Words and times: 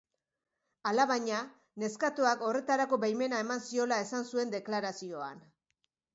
Alabaina, 0.91 1.41
neskatoak 1.83 2.41
horretarako 2.47 2.99
baimena 3.05 3.43
eman 3.47 3.63
ziola 3.67 4.01
esan 4.07 4.27
zuen 4.33 4.57
deklarazioan. 4.57 5.47